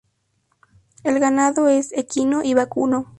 El 1.03 1.19
ganado 1.19 1.67
es 1.67 1.91
equino 1.93 2.41
y 2.43 2.55
vacuno. 2.55 3.05